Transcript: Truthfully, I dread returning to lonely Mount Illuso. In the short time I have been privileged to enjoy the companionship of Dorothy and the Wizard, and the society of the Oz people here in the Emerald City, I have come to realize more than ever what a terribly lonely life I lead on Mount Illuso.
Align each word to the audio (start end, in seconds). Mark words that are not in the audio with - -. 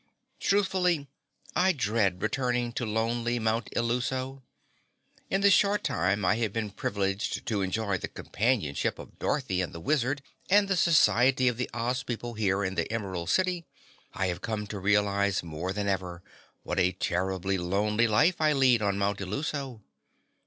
Truthfully, 0.39 1.07
I 1.55 1.73
dread 1.73 2.23
returning 2.23 2.71
to 2.73 2.87
lonely 2.87 3.37
Mount 3.37 3.69
Illuso. 3.77 4.41
In 5.29 5.41
the 5.41 5.51
short 5.51 5.83
time 5.83 6.25
I 6.25 6.37
have 6.37 6.51
been 6.51 6.71
privileged 6.71 7.45
to 7.45 7.61
enjoy 7.61 7.99
the 7.99 8.07
companionship 8.07 8.97
of 8.97 9.19
Dorothy 9.19 9.61
and 9.61 9.73
the 9.73 9.79
Wizard, 9.79 10.23
and 10.49 10.67
the 10.67 10.75
society 10.75 11.47
of 11.47 11.57
the 11.57 11.69
Oz 11.75 12.01
people 12.01 12.33
here 12.33 12.63
in 12.63 12.73
the 12.73 12.91
Emerald 12.91 13.29
City, 13.29 13.67
I 14.13 14.25
have 14.25 14.41
come 14.41 14.65
to 14.73 14.79
realize 14.79 15.43
more 15.43 15.71
than 15.71 15.87
ever 15.87 16.23
what 16.63 16.79
a 16.79 16.93
terribly 16.93 17.59
lonely 17.59 18.07
life 18.07 18.41
I 18.41 18.53
lead 18.53 18.81
on 18.81 18.97
Mount 18.97 19.19
Illuso. 19.19 19.81